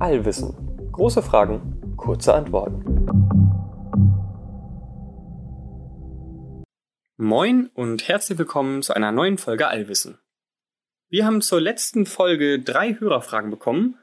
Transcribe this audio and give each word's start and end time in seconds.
Allwissen. 0.00 0.54
Große 0.92 1.22
Fragen, 1.22 1.94
kurze 1.96 2.34
Antworten. 2.34 3.06
Moin 7.16 7.70
und 7.74 8.08
herzlich 8.08 8.38
willkommen 8.38 8.82
zu 8.82 8.94
einer 8.94 9.12
neuen 9.12 9.38
Folge 9.38 9.68
Allwissen. 9.68 10.18
Wir 11.08 11.26
haben 11.26 11.42
zur 11.42 11.60
letzten 11.60 12.06
Folge 12.06 12.60
drei 12.60 12.94
Hörerfragen 12.94 13.50
bekommen 13.50 13.98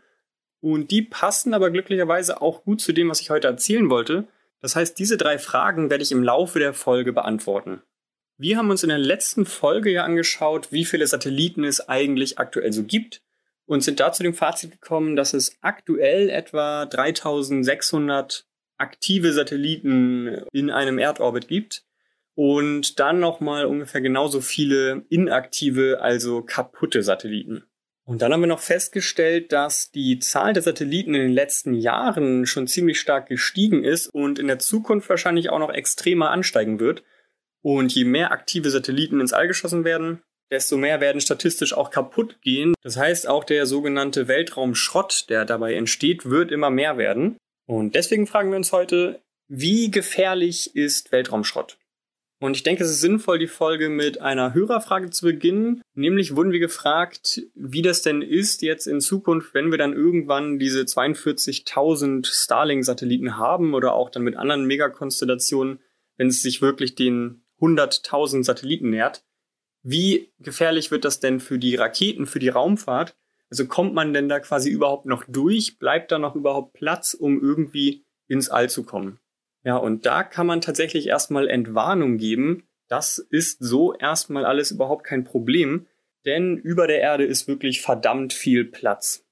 und 0.61 0.91
die 0.91 1.01
passen 1.01 1.53
aber 1.53 1.71
glücklicherweise 1.71 2.41
auch 2.41 2.63
gut 2.63 2.81
zu 2.81 2.93
dem, 2.93 3.09
was 3.09 3.21
ich 3.21 3.29
heute 3.29 3.47
erzählen 3.47 3.89
wollte. 3.89 4.27
Das 4.61 4.75
heißt, 4.75 4.97
diese 4.97 5.17
drei 5.17 5.39
Fragen 5.39 5.89
werde 5.89 6.03
ich 6.03 6.11
im 6.11 6.23
Laufe 6.23 6.59
der 6.59 6.73
Folge 6.73 7.13
beantworten. 7.13 7.81
Wir 8.39 8.57
haben 8.57 8.69
uns 8.69 8.83
in 8.83 8.89
der 8.89 8.99
letzten 8.99 9.47
Folge 9.47 9.89
ja 9.89 10.03
angeschaut, 10.03 10.71
wie 10.71 10.85
viele 10.85 11.07
Satelliten 11.07 11.63
es 11.63 11.89
eigentlich 11.89 12.37
aktuell 12.37 12.71
so 12.71 12.83
gibt 12.83 13.23
und 13.65 13.81
sind 13.81 13.99
da 13.99 14.11
zu 14.11 14.21
dem 14.21 14.35
Fazit 14.35 14.71
gekommen, 14.71 15.15
dass 15.15 15.33
es 15.33 15.57
aktuell 15.61 16.29
etwa 16.29 16.85
3600 16.85 18.45
aktive 18.77 19.33
Satelliten 19.33 20.43
in 20.51 20.69
einem 20.69 20.99
Erdorbit 20.99 21.47
gibt 21.47 21.83
und 22.35 22.99
dann 22.99 23.19
nochmal 23.19 23.65
ungefähr 23.65 24.01
genauso 24.01 24.39
viele 24.39 25.03
inaktive, 25.09 26.01
also 26.01 26.43
kaputte 26.43 27.01
Satelliten. 27.01 27.63
Und 28.05 28.21
dann 28.21 28.31
haben 28.31 28.41
wir 28.41 28.47
noch 28.47 28.59
festgestellt, 28.59 29.51
dass 29.51 29.89
die 29.89 30.19
Zahl 30.19 30.53
der 30.53 30.61
Satelliten 30.61 31.15
in 31.15 31.21
den 31.21 31.33
letzten 31.33 31.73
Jahren 31.73 32.45
schon 32.45 32.67
ziemlich 32.67 32.99
stark 32.99 33.27
gestiegen 33.27 33.83
ist 33.83 34.07
und 34.07 34.37
in 34.37 34.45
der 34.45 34.59
Zukunft 34.59 35.09
wahrscheinlich 35.09 35.49
auch 35.49 35.59
noch 35.59 35.73
extremer 35.73 36.29
ansteigen 36.29 36.79
wird. 36.79 37.03
Und 37.69 37.93
je 37.93 38.05
mehr 38.05 38.31
aktive 38.31 38.69
Satelliten 38.69 39.19
ins 39.19 39.33
All 39.33 39.49
geschossen 39.49 39.83
werden, 39.83 40.21
desto 40.49 40.77
mehr 40.77 41.01
werden 41.01 41.19
statistisch 41.19 41.73
auch 41.73 41.91
kaputt 41.91 42.41
gehen. 42.41 42.73
Das 42.81 42.95
heißt, 42.95 43.27
auch 43.27 43.43
der 43.43 43.65
sogenannte 43.65 44.29
Weltraumschrott, 44.29 45.25
der 45.27 45.43
dabei 45.43 45.73
entsteht, 45.73 46.29
wird 46.29 46.49
immer 46.53 46.69
mehr 46.69 46.97
werden. 46.97 47.35
Und 47.67 47.95
deswegen 47.95 48.25
fragen 48.25 48.51
wir 48.51 48.55
uns 48.55 48.71
heute, 48.71 49.19
wie 49.49 49.91
gefährlich 49.91 50.77
ist 50.77 51.11
Weltraumschrott? 51.11 51.77
Und 52.39 52.55
ich 52.55 52.63
denke, 52.63 52.85
es 52.85 52.89
ist 52.89 53.01
sinnvoll, 53.01 53.37
die 53.37 53.47
Folge 53.47 53.89
mit 53.89 54.21
einer 54.21 54.53
Hörerfrage 54.53 55.09
zu 55.09 55.25
beginnen. 55.25 55.81
Nämlich 55.93 56.37
wurden 56.37 56.53
wir 56.53 56.61
gefragt, 56.61 57.41
wie 57.53 57.81
das 57.81 58.01
denn 58.01 58.21
ist 58.21 58.61
jetzt 58.61 58.87
in 58.87 59.01
Zukunft, 59.01 59.53
wenn 59.53 59.71
wir 59.71 59.77
dann 59.77 59.91
irgendwann 59.91 60.57
diese 60.57 60.83
42.000 60.83 62.27
Starlink-Satelliten 62.27 63.35
haben 63.35 63.73
oder 63.73 63.91
auch 63.91 64.09
dann 64.09 64.23
mit 64.23 64.37
anderen 64.37 64.63
Megakonstellationen, 64.63 65.81
wenn 66.15 66.27
es 66.27 66.41
sich 66.41 66.61
wirklich 66.61 66.95
den 66.95 67.43
100.000 67.59 68.43
Satelliten 68.43 68.89
nähert. 68.89 69.23
Wie 69.83 70.31
gefährlich 70.39 70.91
wird 70.91 71.05
das 71.05 71.19
denn 71.19 71.39
für 71.39 71.59
die 71.59 71.75
Raketen, 71.75 72.25
für 72.25 72.39
die 72.39 72.49
Raumfahrt? 72.49 73.15
Also 73.49 73.67
kommt 73.67 73.93
man 73.93 74.13
denn 74.13 74.27
da 74.27 74.39
quasi 74.39 74.69
überhaupt 74.69 75.05
noch 75.05 75.23
durch? 75.27 75.79
Bleibt 75.79 76.11
da 76.11 76.19
noch 76.19 76.35
überhaupt 76.35 76.73
Platz, 76.73 77.13
um 77.13 77.41
irgendwie 77.41 78.03
ins 78.27 78.49
All 78.49 78.69
zu 78.69 78.83
kommen? 78.83 79.19
Ja, 79.63 79.77
und 79.77 80.05
da 80.05 80.23
kann 80.23 80.47
man 80.47 80.61
tatsächlich 80.61 81.07
erstmal 81.07 81.47
Entwarnung 81.47 82.17
geben. 82.17 82.67
Das 82.87 83.17
ist 83.17 83.59
so 83.59 83.93
erstmal 83.93 84.45
alles 84.45 84.71
überhaupt 84.71 85.03
kein 85.03 85.23
Problem, 85.23 85.87
denn 86.25 86.57
über 86.57 86.87
der 86.87 87.01
Erde 87.01 87.25
ist 87.25 87.47
wirklich 87.47 87.81
verdammt 87.81 88.33
viel 88.33 88.65
Platz. 88.65 89.26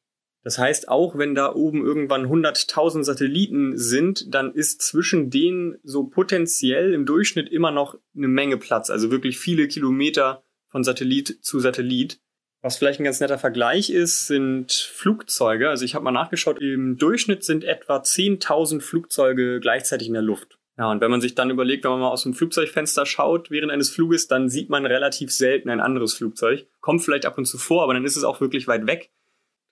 Das 0.45 0.59
heißt, 0.59 0.89
auch 0.89 1.17
wenn 1.17 1.33
da 1.33 1.55
oben 1.55 1.83
irgendwann 1.83 2.27
100.000 2.27 3.03
Satelliten 3.03 3.79
sind, 3.79 4.31
dann 4.31 4.53
ist 4.53 4.83
zwischen 4.83 5.31
denen 5.31 5.79
so 5.81 6.03
potenziell 6.03 6.93
im 6.93 7.07
Durchschnitt 7.07 7.49
immer 7.49 7.71
noch 7.71 7.97
eine 8.15 8.27
Menge 8.27 8.57
Platz, 8.57 8.91
also 8.91 9.09
wirklich 9.09 9.39
viele 9.39 9.67
Kilometer 9.67 10.43
von 10.67 10.83
Satellit 10.83 11.43
zu 11.43 11.59
Satellit. 11.59 12.19
Was 12.61 12.77
vielleicht 12.77 12.99
ein 12.99 13.05
ganz 13.05 13.19
netter 13.19 13.39
Vergleich 13.39 13.89
ist, 13.89 14.27
sind 14.27 14.71
Flugzeuge. 14.71 15.69
Also 15.69 15.83
ich 15.83 15.95
habe 15.95 16.05
mal 16.05 16.11
nachgeschaut, 16.11 16.61
im 16.61 16.97
Durchschnitt 16.97 17.43
sind 17.43 17.63
etwa 17.63 17.97
10.000 17.97 18.81
Flugzeuge 18.81 19.59
gleichzeitig 19.59 20.07
in 20.07 20.13
der 20.13 20.21
Luft. 20.21 20.59
Ja, 20.77 20.91
und 20.91 21.01
wenn 21.01 21.09
man 21.09 21.21
sich 21.21 21.33
dann 21.33 21.49
überlegt, 21.49 21.85
wenn 21.85 21.91
man 21.91 22.01
mal 22.01 22.09
aus 22.09 22.21
dem 22.21 22.35
Flugzeugfenster 22.35 23.07
schaut 23.07 23.49
während 23.49 23.71
eines 23.71 23.89
Fluges, 23.89 24.27
dann 24.27 24.47
sieht 24.49 24.69
man 24.69 24.85
relativ 24.85 25.31
selten 25.31 25.71
ein 25.71 25.79
anderes 25.79 26.13
Flugzeug. 26.13 26.67
Kommt 26.81 27.01
vielleicht 27.01 27.25
ab 27.25 27.39
und 27.39 27.45
zu 27.45 27.57
vor, 27.57 27.81
aber 27.81 27.95
dann 27.95 28.05
ist 28.05 28.15
es 28.15 28.23
auch 28.23 28.41
wirklich 28.41 28.67
weit 28.67 28.85
weg. 28.85 29.09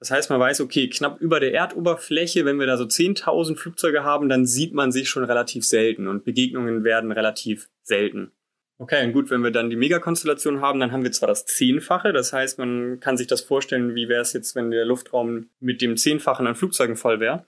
Das 0.04 0.12
heißt, 0.12 0.30
man 0.32 0.40
weiß, 0.42 0.60
okay, 0.60 0.90
knapp 0.90 1.22
über 1.22 1.40
der 1.40 1.54
Erdoberfläche, 1.54 2.44
wenn 2.44 2.60
wir 2.60 2.68
da 2.68 2.76
so 2.76 2.84
10.000 2.84 3.56
Flugzeuge 3.56 4.04
haben, 4.04 4.28
dann 4.28 4.46
sieht 4.46 4.74
man 4.74 4.92
sich 4.92 5.08
schon 5.08 5.24
relativ 5.24 5.64
selten 5.64 6.10
und 6.10 6.26
Begegnungen 6.26 6.84
werden 6.84 7.14
relativ 7.14 7.70
selten. 7.84 8.34
Okay, 8.80 9.06
und 9.06 9.14
gut, 9.14 9.30
wenn 9.30 9.46
wir 9.46 9.52
dann 9.52 9.70
die 9.70 9.78
Megakonstellation 9.78 10.60
haben, 10.60 10.82
dann 10.82 10.92
haben 10.92 11.06
wir 11.06 11.14
zwar 11.14 11.30
das 11.30 11.46
Zehnfache, 11.46 12.12
das 12.12 12.34
heißt, 12.34 12.60
man 12.60 13.00
kann 13.00 13.16
sich 13.16 13.28
das 13.28 13.40
vorstellen, 13.40 13.96
wie 13.96 14.10
wäre 14.10 14.20
es 14.20 14.34
jetzt, 14.34 14.58
wenn 14.58 14.72
der 14.72 14.84
Luftraum 14.84 15.48
mit 15.62 15.82
dem 15.82 15.96
Zehnfachen 15.96 16.48
an 16.48 16.56
Flugzeugen 16.56 16.98
voll 16.98 17.22
wäre. 17.22 17.46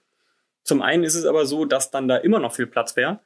Zum 0.62 0.80
einen 0.80 1.04
ist 1.04 1.14
es 1.14 1.26
aber 1.26 1.44
so, 1.44 1.66
dass 1.66 1.90
dann 1.90 2.08
da 2.08 2.16
immer 2.16 2.38
noch 2.38 2.54
viel 2.54 2.66
Platz 2.66 2.96
wäre. 2.96 3.20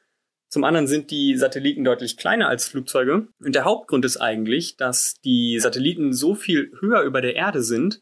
Zum 0.49 0.65
anderen 0.65 0.87
sind 0.87 1.09
die 1.09 1.37
Satelliten 1.37 1.85
deutlich 1.85 2.17
kleiner 2.17 2.49
als 2.49 2.67
Flugzeuge. 2.67 3.29
Und 3.39 3.55
der 3.55 3.63
Hauptgrund 3.63 4.03
ist 4.03 4.17
eigentlich, 4.17 4.75
dass 4.75 5.21
die 5.23 5.57
Satelliten 5.57 6.11
so 6.11 6.35
viel 6.35 6.73
höher 6.81 7.03
über 7.03 7.21
der 7.21 7.37
Erde 7.37 7.63
sind, 7.63 8.01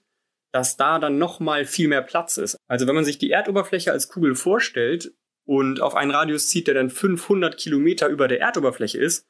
dass 0.52 0.78
da 0.78 1.00
dann 1.00 1.18
nochmal 1.18 1.66
viel 1.66 1.88
mehr 1.88 2.02
Platz 2.02 2.38
ist. 2.38 2.58
Also 2.68 2.88
wenn 2.88 2.96
man 2.96 3.06
sich 3.06 3.18
die 3.18 3.32
Erdoberfläche 3.32 3.92
als 3.92 4.10
Kugel 4.10 4.36
vorstellt 4.36 5.14
und 5.46 5.82
auf 5.82 5.96
einen 5.96 6.12
Radius 6.12 6.50
zieht, 6.50 6.68
der 6.68 6.76
dann 6.76 6.90
500 6.90 7.58
Kilometer 7.58 8.08
über 8.08 8.28
der 8.28 8.42
Erdoberfläche 8.42 8.98
ist, 8.98 9.26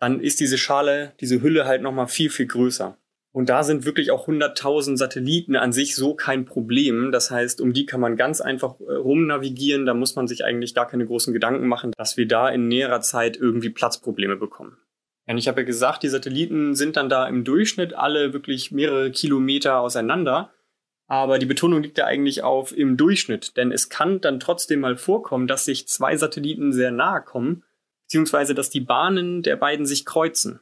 dann 0.00 0.20
ist 0.20 0.40
diese 0.40 0.58
Schale, 0.58 1.12
diese 1.20 1.42
Hülle 1.42 1.66
halt 1.66 1.82
nochmal 1.82 2.08
viel, 2.08 2.30
viel 2.30 2.46
größer. 2.46 2.96
Und 3.32 3.48
da 3.48 3.62
sind 3.62 3.84
wirklich 3.84 4.10
auch 4.10 4.26
100.000 4.26 4.96
Satelliten 4.96 5.54
an 5.54 5.72
sich 5.72 5.94
so 5.94 6.14
kein 6.14 6.46
Problem. 6.46 7.12
Das 7.12 7.30
heißt, 7.30 7.60
um 7.60 7.72
die 7.72 7.86
kann 7.86 8.00
man 8.00 8.16
ganz 8.16 8.40
einfach 8.40 8.80
äh, 8.80 8.94
rumnavigieren. 8.94 9.86
Da 9.86 9.94
muss 9.94 10.16
man 10.16 10.26
sich 10.26 10.44
eigentlich 10.44 10.74
gar 10.74 10.88
keine 10.88 11.06
großen 11.06 11.32
Gedanken 11.32 11.68
machen, 11.68 11.92
dass 11.96 12.16
wir 12.16 12.26
da 12.26 12.48
in 12.48 12.66
näherer 12.66 13.02
Zeit 13.02 13.36
irgendwie 13.36 13.70
Platzprobleme 13.70 14.36
bekommen. 14.36 14.78
Und 15.26 15.38
ich 15.38 15.46
habe 15.46 15.60
ja 15.60 15.66
gesagt, 15.66 16.02
die 16.02 16.08
Satelliten 16.08 16.74
sind 16.74 16.96
dann 16.96 17.08
da 17.08 17.28
im 17.28 17.44
Durchschnitt 17.44 17.94
alle 17.94 18.32
wirklich 18.32 18.72
mehrere 18.72 19.12
Kilometer 19.12 19.78
auseinander. 19.78 20.50
Aber 21.10 21.38
die 21.38 21.46
Betonung 21.46 21.82
liegt 21.82 21.98
ja 21.98 22.06
eigentlich 22.06 22.42
auf 22.42 22.74
im 22.74 22.96
Durchschnitt. 22.96 23.56
Denn 23.56 23.72
es 23.72 23.88
kann 23.90 24.20
dann 24.20 24.40
trotzdem 24.40 24.80
mal 24.80 24.96
vorkommen, 24.96 25.46
dass 25.46 25.66
sich 25.66 25.88
zwei 25.88 26.16
Satelliten 26.16 26.72
sehr 26.72 26.90
nahe 26.90 27.20
kommen 27.22 27.64
beziehungsweise 28.10 28.56
dass 28.56 28.70
die 28.70 28.80
Bahnen 28.80 29.42
der 29.42 29.54
beiden 29.54 29.86
sich 29.86 30.04
kreuzen. 30.04 30.58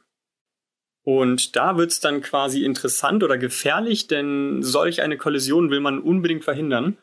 Und 1.01 1.55
da 1.55 1.77
wird's 1.77 1.99
dann 1.99 2.21
quasi 2.21 2.63
interessant 2.63 3.23
oder 3.23 3.39
gefährlich, 3.39 4.05
denn 4.05 4.61
solch 4.61 5.01
eine 5.01 5.17
Kollision 5.17 5.71
will 5.71 5.79
man 5.79 5.99
unbedingt 5.99 6.43
verhindern. 6.43 6.99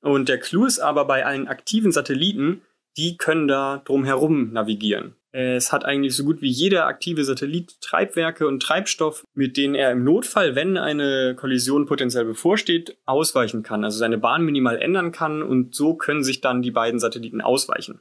Und 0.00 0.28
der 0.28 0.40
Clou 0.40 0.64
ist 0.64 0.80
aber 0.80 1.04
bei 1.04 1.24
allen 1.24 1.46
aktiven 1.46 1.92
Satelliten, 1.92 2.62
die 2.96 3.16
können 3.16 3.46
da 3.46 3.80
drumherum 3.84 4.52
navigieren. 4.52 5.14
Es 5.30 5.72
hat 5.72 5.84
eigentlich 5.84 6.16
so 6.16 6.24
gut 6.24 6.40
wie 6.40 6.48
jeder 6.48 6.86
aktive 6.86 7.22
Satellit 7.22 7.80
Treibwerke 7.80 8.46
und 8.46 8.62
Treibstoff, 8.62 9.24
mit 9.34 9.56
denen 9.56 9.74
er 9.74 9.92
im 9.92 10.02
Notfall, 10.02 10.54
wenn 10.54 10.78
eine 10.78 11.34
Kollision 11.36 11.86
potenziell 11.86 12.24
bevorsteht, 12.24 12.96
ausweichen 13.04 13.62
kann, 13.62 13.84
also 13.84 13.98
seine 13.98 14.16
Bahn 14.16 14.42
minimal 14.42 14.78
ändern 14.78 15.12
kann 15.12 15.42
und 15.42 15.74
so 15.74 15.94
können 15.94 16.24
sich 16.24 16.40
dann 16.40 16.62
die 16.62 16.70
beiden 16.70 16.98
Satelliten 16.98 17.42
ausweichen. 17.42 18.00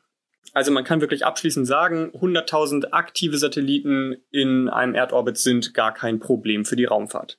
Also 0.54 0.72
man 0.72 0.86
kann 0.86 1.02
wirklich 1.02 1.26
abschließend 1.26 1.68
sagen, 1.68 2.12
100.000 2.14 2.92
aktive 2.92 3.38
Satelliten 3.38 4.16
in 4.32 4.70
einem 4.70 4.96
Erdorbit 4.96 5.38
sind 5.38 5.74
gar 5.74 5.94
kein 5.94 6.20
Problem 6.20 6.64
für 6.64 6.78
die 6.78 6.86
Raumfahrt. 6.86 7.38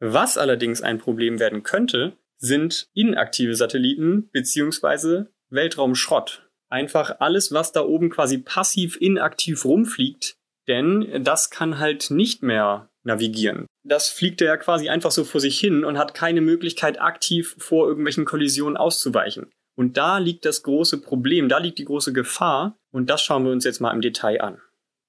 Was 0.00 0.38
allerdings 0.38 0.80
ein 0.80 0.98
Problem 0.98 1.38
werden 1.38 1.62
könnte, 1.62 2.16
sind 2.38 2.88
inaktive 2.94 3.54
Satelliten 3.54 4.30
bzw. 4.30 5.26
Weltraumschrott. 5.50 6.49
Einfach 6.70 7.16
alles, 7.18 7.52
was 7.52 7.72
da 7.72 7.82
oben 7.82 8.10
quasi 8.10 8.38
passiv 8.38 8.96
inaktiv 9.00 9.64
rumfliegt, 9.64 10.36
denn 10.68 11.24
das 11.24 11.50
kann 11.50 11.78
halt 11.78 12.10
nicht 12.10 12.42
mehr 12.42 12.90
navigieren. 13.02 13.66
Das 13.82 14.08
fliegt 14.08 14.40
ja 14.40 14.56
quasi 14.56 14.88
einfach 14.88 15.10
so 15.10 15.24
vor 15.24 15.40
sich 15.40 15.58
hin 15.58 15.84
und 15.84 15.98
hat 15.98 16.14
keine 16.14 16.40
Möglichkeit, 16.40 17.00
aktiv 17.00 17.56
vor 17.58 17.88
irgendwelchen 17.88 18.24
Kollisionen 18.24 18.76
auszuweichen. 18.76 19.50
Und 19.76 19.96
da 19.96 20.18
liegt 20.18 20.44
das 20.44 20.62
große 20.62 21.00
Problem, 21.00 21.48
da 21.48 21.58
liegt 21.58 21.78
die 21.78 21.86
große 21.86 22.12
Gefahr 22.12 22.76
und 22.92 23.10
das 23.10 23.22
schauen 23.22 23.44
wir 23.44 23.52
uns 23.52 23.64
jetzt 23.64 23.80
mal 23.80 23.92
im 23.92 24.00
Detail 24.00 24.40
an. 24.40 24.60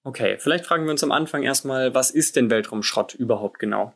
Okay, 0.03 0.37
vielleicht 0.39 0.65
fragen 0.65 0.85
wir 0.85 0.91
uns 0.91 1.03
am 1.03 1.11
Anfang 1.11 1.43
erstmal, 1.43 1.93
was 1.93 2.09
ist 2.09 2.35
denn 2.35 2.49
Weltraumschrott 2.49 3.13
überhaupt 3.13 3.59
genau? 3.59 3.93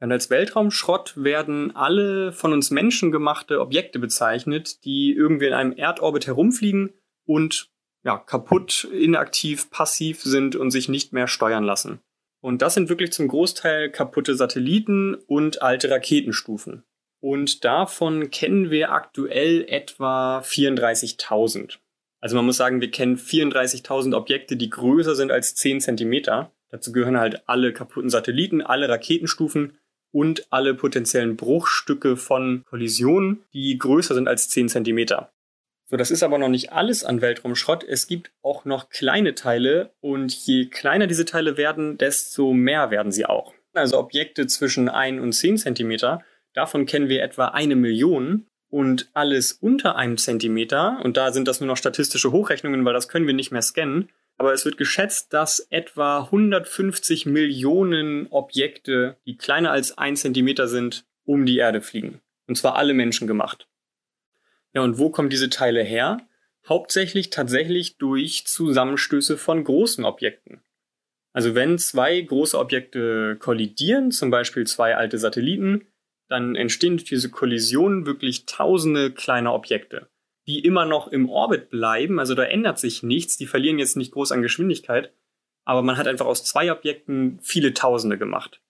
Denn 0.00 0.10
als 0.10 0.30
Weltraumschrott 0.30 1.14
werden 1.16 1.76
alle 1.76 2.32
von 2.32 2.52
uns 2.52 2.70
Menschen 2.70 3.12
gemachte 3.12 3.60
Objekte 3.60 3.98
bezeichnet, 3.98 4.84
die 4.84 5.12
irgendwie 5.12 5.46
in 5.46 5.52
einem 5.52 5.72
Erdorbit 5.72 6.26
herumfliegen 6.26 6.94
und 7.26 7.70
ja, 8.04 8.18
kaputt, 8.18 8.88
inaktiv, 8.92 9.70
passiv 9.70 10.22
sind 10.22 10.56
und 10.56 10.70
sich 10.70 10.88
nicht 10.88 11.12
mehr 11.12 11.28
steuern 11.28 11.64
lassen. 11.64 12.00
Und 12.40 12.60
das 12.60 12.74
sind 12.74 12.88
wirklich 12.88 13.12
zum 13.12 13.28
Großteil 13.28 13.90
kaputte 13.90 14.34
Satelliten 14.34 15.14
und 15.14 15.62
alte 15.62 15.88
Raketenstufen. 15.90 16.82
Und 17.20 17.64
davon 17.64 18.30
kennen 18.30 18.70
wir 18.70 18.90
aktuell 18.90 19.64
etwa 19.68 20.40
34.000. 20.40 21.78
Also 22.20 22.34
man 22.34 22.44
muss 22.44 22.56
sagen, 22.56 22.80
wir 22.80 22.90
kennen 22.90 23.16
34.000 23.16 24.16
Objekte, 24.16 24.56
die 24.56 24.70
größer 24.70 25.14
sind 25.14 25.30
als 25.30 25.54
10 25.54 25.80
Zentimeter. 25.80 26.50
Dazu 26.70 26.90
gehören 26.90 27.18
halt 27.18 27.48
alle 27.48 27.72
kaputten 27.72 28.10
Satelliten, 28.10 28.60
alle 28.60 28.88
Raketenstufen 28.88 29.78
und 30.10 30.46
alle 30.50 30.74
potenziellen 30.74 31.36
Bruchstücke 31.36 32.16
von 32.16 32.64
Kollisionen, 32.68 33.44
die 33.52 33.78
größer 33.78 34.14
sind 34.14 34.26
als 34.26 34.48
10 34.48 34.68
Zentimeter. 34.68 35.32
So, 35.92 35.98
das 35.98 36.10
ist 36.10 36.22
aber 36.22 36.38
noch 36.38 36.48
nicht 36.48 36.72
alles 36.72 37.04
an 37.04 37.20
Weltraumschrott. 37.20 37.84
Es 37.84 38.06
gibt 38.06 38.32
auch 38.40 38.64
noch 38.64 38.88
kleine 38.88 39.34
Teile 39.34 39.92
und 40.00 40.32
je 40.32 40.64
kleiner 40.70 41.06
diese 41.06 41.26
Teile 41.26 41.58
werden, 41.58 41.98
desto 41.98 42.54
mehr 42.54 42.90
werden 42.90 43.12
sie 43.12 43.26
auch. 43.26 43.52
Also 43.74 43.98
Objekte 43.98 44.46
zwischen 44.46 44.88
1 44.88 45.20
und 45.20 45.32
10 45.34 45.58
Zentimeter, 45.58 46.22
davon 46.54 46.86
kennen 46.86 47.10
wir 47.10 47.22
etwa 47.22 47.48
eine 47.48 47.76
Million 47.76 48.46
und 48.70 49.10
alles 49.12 49.52
unter 49.52 49.96
einem 49.96 50.16
Zentimeter, 50.16 50.98
und 51.04 51.18
da 51.18 51.30
sind 51.30 51.46
das 51.46 51.60
nur 51.60 51.66
noch 51.66 51.76
statistische 51.76 52.32
Hochrechnungen, 52.32 52.86
weil 52.86 52.94
das 52.94 53.10
können 53.10 53.26
wir 53.26 53.34
nicht 53.34 53.52
mehr 53.52 53.60
scannen, 53.60 54.08
aber 54.38 54.54
es 54.54 54.64
wird 54.64 54.78
geschätzt, 54.78 55.34
dass 55.34 55.66
etwa 55.68 56.20
150 56.20 57.26
Millionen 57.26 58.28
Objekte, 58.28 59.18
die 59.26 59.36
kleiner 59.36 59.72
als 59.72 59.98
ein 59.98 60.16
Zentimeter 60.16 60.68
sind, 60.68 61.04
um 61.26 61.44
die 61.44 61.58
Erde 61.58 61.82
fliegen. 61.82 62.22
Und 62.48 62.56
zwar 62.56 62.76
alle 62.76 62.94
Menschen 62.94 63.26
gemacht. 63.26 63.68
Ja, 64.74 64.82
und 64.82 64.98
wo 64.98 65.10
kommen 65.10 65.30
diese 65.30 65.50
Teile 65.50 65.82
her? 65.82 66.26
Hauptsächlich 66.68 67.30
tatsächlich 67.30 67.98
durch 67.98 68.46
Zusammenstöße 68.46 69.36
von 69.36 69.64
großen 69.64 70.04
Objekten. 70.04 70.62
Also 71.32 71.54
wenn 71.54 71.78
zwei 71.78 72.20
große 72.20 72.58
Objekte 72.58 73.36
kollidieren, 73.38 74.10
zum 74.10 74.30
Beispiel 74.30 74.66
zwei 74.66 74.96
alte 74.96 75.18
Satelliten, 75.18 75.86
dann 76.28 76.56
entstehen 76.56 76.96
durch 76.96 77.08
diese 77.08 77.30
Kollisionen 77.30 78.06
wirklich 78.06 78.46
tausende 78.46 79.10
kleiner 79.10 79.54
Objekte, 79.54 80.08
die 80.46 80.60
immer 80.60 80.84
noch 80.84 81.08
im 81.08 81.28
Orbit 81.28 81.70
bleiben. 81.70 82.18
Also 82.18 82.34
da 82.34 82.44
ändert 82.44 82.78
sich 82.78 83.02
nichts, 83.02 83.36
die 83.36 83.46
verlieren 83.46 83.78
jetzt 83.78 83.96
nicht 83.96 84.12
groß 84.12 84.32
an 84.32 84.42
Geschwindigkeit, 84.42 85.12
aber 85.64 85.82
man 85.82 85.96
hat 85.96 86.06
einfach 86.06 86.26
aus 86.26 86.44
zwei 86.44 86.70
Objekten 86.72 87.38
viele 87.42 87.74
Tausende 87.74 88.18
gemacht. 88.18 88.60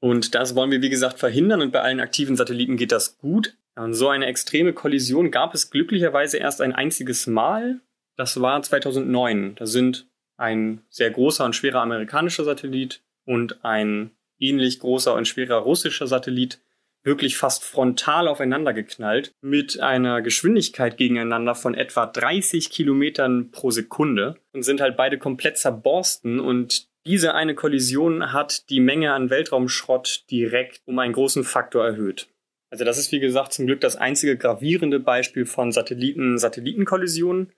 Und 0.00 0.34
das 0.34 0.54
wollen 0.54 0.70
wir, 0.70 0.80
wie 0.80 0.88
gesagt, 0.90 1.18
verhindern 1.18 1.60
und 1.60 1.72
bei 1.72 1.82
allen 1.82 2.00
aktiven 2.00 2.36
Satelliten 2.36 2.76
geht 2.76 2.92
das 2.92 3.18
gut, 3.18 3.56
so 3.90 4.08
eine 4.08 4.26
extreme 4.26 4.72
Kollision 4.72 5.30
gab 5.30 5.54
es 5.54 5.70
glücklicherweise 5.70 6.38
erst 6.38 6.60
ein 6.60 6.74
einziges 6.74 7.26
Mal. 7.26 7.80
Das 8.16 8.40
war 8.40 8.60
2009. 8.60 9.54
Da 9.54 9.66
sind 9.66 10.06
ein 10.36 10.82
sehr 10.88 11.10
großer 11.10 11.44
und 11.44 11.54
schwerer 11.54 11.80
amerikanischer 11.80 12.44
Satellit 12.44 13.02
und 13.24 13.64
ein 13.64 14.10
ähnlich 14.38 14.80
großer 14.80 15.14
und 15.14 15.28
schwerer 15.28 15.58
russischer 15.58 16.06
Satellit 16.06 16.60
wirklich 17.02 17.36
fast 17.36 17.64
frontal 17.64 18.28
aufeinander 18.28 18.74
geknallt 18.74 19.32
mit 19.40 19.80
einer 19.80 20.20
Geschwindigkeit 20.20 20.96
gegeneinander 20.96 21.54
von 21.54 21.74
etwa 21.74 22.06
30 22.06 22.70
Kilometern 22.70 23.50
pro 23.50 23.70
Sekunde 23.70 24.36
und 24.52 24.64
sind 24.64 24.80
halt 24.80 24.96
beide 24.96 25.18
komplett 25.18 25.56
zerborsten 25.56 26.40
und 26.40 26.88
diese 27.06 27.34
eine 27.34 27.54
Kollision 27.54 28.32
hat 28.32 28.68
die 28.68 28.80
Menge 28.80 29.14
an 29.14 29.30
Weltraumschrott 29.30 30.24
direkt 30.30 30.82
um 30.84 30.98
einen 30.98 31.14
großen 31.14 31.44
Faktor 31.44 31.86
erhöht. 31.86 32.28
Also 32.70 32.84
das 32.84 32.98
ist 32.98 33.12
wie 33.12 33.20
gesagt 33.20 33.52
zum 33.52 33.66
Glück 33.66 33.80
das 33.80 33.96
einzige 33.96 34.36
gravierende 34.36 35.00
Beispiel 35.00 35.44
von 35.44 35.72
Satelliten-Satellitenkollisionen. 35.72 37.52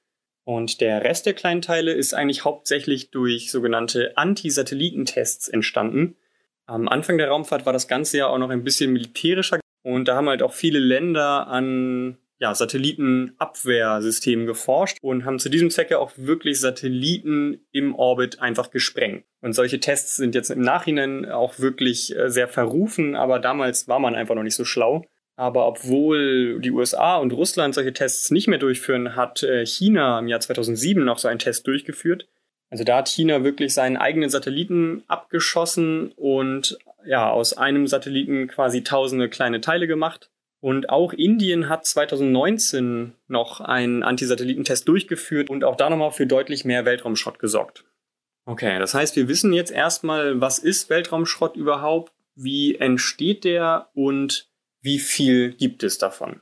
Und 0.45 0.81
der 0.81 1.05
Rest 1.05 1.27
der 1.27 1.35
kleinen 1.35 1.63
Teile 1.63 1.93
ist 1.93 2.15
eigentlich 2.15 2.45
hauptsächlich 2.45 3.11
durch 3.11 3.51
sogenannte 3.51 4.17
Anti-Satellitentests 4.17 5.49
entstanden. 5.49 6.17
Am 6.67 6.89
Anfang 6.89 7.19
der 7.19 7.29
Raumfahrt 7.29 7.67
war 7.67 7.73
das 7.73 7.87
Ganze 7.87 8.19
ja 8.19 8.27
auch 8.27 8.39
noch 8.39 8.51
ein 8.51 8.65
bisschen 8.65 8.93
militärischer 8.93 9.61
und 9.83 10.09
da 10.09 10.17
haben 10.17 10.29
halt 10.29 10.43
auch 10.43 10.53
viele 10.53 10.79
Länder 10.79 11.47
an 11.49 12.19
ja, 12.43 12.53
Satellitenabwehrsystemen 12.57 14.47
geforscht 14.47 14.99
und 15.01 15.25
haben 15.25 15.39
zu 15.39 15.49
diesem 15.49 15.71
Zwecke 15.71 16.01
auch 16.01 16.11
wirklich 16.17 16.59
Satelliten 16.59 17.61
im 17.71 17.95
Orbit 17.95 18.41
einfach 18.41 18.73
gesprengt. 18.73 19.25
Und 19.41 19.53
solche 19.53 19.79
Tests 19.79 20.17
sind 20.17 20.35
jetzt 20.35 20.51
im 20.51 20.61
Nachhinein 20.61 21.31
auch 21.31 21.61
wirklich 21.61 22.17
äh, 22.17 22.29
sehr 22.31 22.49
verrufen, 22.49 23.15
aber 23.15 23.39
damals 23.39 23.87
war 23.87 24.01
man 24.01 24.17
einfach 24.17 24.35
noch 24.35 24.43
nicht 24.43 24.57
so 24.57 24.65
schlau. 24.65 25.07
Aber 25.37 25.69
obwohl 25.69 26.59
die 26.61 26.73
USA 26.73 27.17
und 27.19 27.33
Russland 27.33 27.77
solche 27.77 27.93
Tests 27.93 28.33
nicht 28.33 28.49
mehr 28.49 28.59
durchführen, 28.59 29.15
hat 29.15 29.45
äh, 29.45 29.65
China 29.65 30.19
im 30.19 30.27
Jahr 30.27 30.41
2007 30.41 31.05
noch 31.05 31.19
so 31.19 31.29
einen 31.29 31.39
Test 31.39 31.69
durchgeführt. 31.69 32.27
Also 32.71 32.83
da 32.83 32.97
hat 32.97 33.09
China 33.09 33.45
wirklich 33.45 33.73
seinen 33.73 33.97
eigenen 33.97 34.31
Satelliten 34.31 35.05
abgeschossen 35.07 36.11
und 36.17 36.77
ja, 37.07 37.31
aus 37.31 37.57
einem 37.57 37.87
Satelliten 37.87 38.49
quasi 38.49 38.83
tausende 38.83 39.29
kleine 39.29 39.61
Teile 39.61 39.87
gemacht 39.87 40.32
und 40.63 40.91
auch 40.91 41.13
Indien 41.13 41.69
hat 41.69 41.85
2019 41.87 43.15
noch 43.27 43.61
einen 43.61 44.05
Antisatellitentest 44.05 44.87
durchgeführt 44.87 45.51
und 45.51 45.65
auch 45.65 45.75
da 45.75 45.91
nochmal 45.91 46.13
für 46.13 46.27
deutlich 46.27 46.65
mehr 46.65 46.85
Weltraumschrott 46.85 47.41
gesorgt. 47.41 47.85
Okay, 48.45 48.79
das 48.79 48.95
heißt, 48.95 49.17
wir 49.17 49.27
wissen 49.27 49.53
jetzt 49.53 49.73
erstmal, 49.73 50.41
was 50.41 50.61
ist 50.61 50.89
Weltraumschrott 50.89 51.57
überhaupt, 51.57 52.13
wie 52.37 52.77
entsteht 52.77 53.43
der 53.43 53.89
und 53.95 54.51
wie 54.81 55.01
viel 55.01 55.53
gibt 55.53 55.83
es 55.83 55.99
davon. 55.99 56.41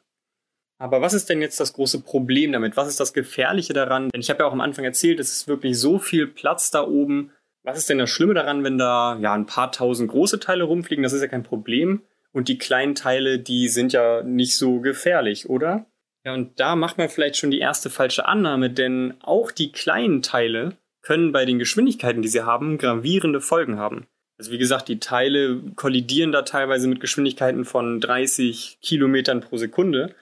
Aber 0.76 1.00
was 1.00 1.14
ist 1.14 1.30
denn 1.30 1.40
jetzt 1.40 1.58
das 1.58 1.72
große 1.72 2.00
Problem 2.00 2.52
damit? 2.52 2.76
Was 2.76 2.88
ist 2.88 3.00
das 3.00 3.14
Gefährliche 3.14 3.72
daran? 3.72 4.10
Denn 4.10 4.20
ich 4.20 4.28
habe 4.28 4.40
ja 4.40 4.46
auch 4.46 4.52
am 4.52 4.60
Anfang 4.60 4.84
erzählt, 4.84 5.18
es 5.18 5.32
ist 5.32 5.48
wirklich 5.48 5.78
so 5.78 5.98
viel 5.98 6.26
Platz 6.26 6.70
da 6.70 6.86
oben. 6.86 7.32
Was 7.62 7.78
ist 7.78 7.88
denn 7.88 7.98
das 7.98 8.10
Schlimme 8.10 8.34
daran, 8.34 8.64
wenn 8.64 8.76
da 8.76 9.18
ja 9.18 9.32
ein 9.32 9.46
paar 9.46 9.72
tausend 9.72 10.10
große 10.10 10.40
Teile 10.40 10.64
rumfliegen? 10.64 11.02
Das 11.02 11.14
ist 11.14 11.22
ja 11.22 11.28
kein 11.28 11.42
Problem. 11.42 12.02
Und 12.32 12.48
die 12.48 12.58
kleinen 12.58 12.94
Teile, 12.94 13.38
die 13.38 13.68
sind 13.68 13.92
ja 13.92 14.22
nicht 14.22 14.56
so 14.56 14.80
gefährlich, 14.80 15.48
oder? 15.48 15.86
Ja, 16.24 16.34
und 16.34 16.60
da 16.60 16.76
macht 16.76 16.98
man 16.98 17.08
vielleicht 17.08 17.36
schon 17.36 17.50
die 17.50 17.58
erste 17.58 17.90
falsche 17.90 18.26
Annahme, 18.26 18.70
denn 18.70 19.14
auch 19.20 19.50
die 19.50 19.72
kleinen 19.72 20.22
Teile 20.22 20.76
können 21.02 21.32
bei 21.32 21.44
den 21.44 21.58
Geschwindigkeiten, 21.58 22.22
die 22.22 22.28
sie 22.28 22.42
haben, 22.42 22.78
gravierende 22.78 23.40
Folgen 23.40 23.78
haben. 23.78 24.06
Also 24.38 24.52
wie 24.52 24.58
gesagt, 24.58 24.88
die 24.88 25.00
Teile 25.00 25.60
kollidieren 25.76 26.32
da 26.32 26.42
teilweise 26.42 26.88
mit 26.88 27.00
Geschwindigkeiten 27.00 27.64
von 27.64 28.00
30 28.00 28.78
Kilometern 28.80 29.40
pro 29.40 29.56
Sekunde. 29.56 30.14